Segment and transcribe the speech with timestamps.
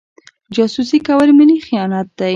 [0.55, 2.29] جاسوسي کول ملي خیانت دی.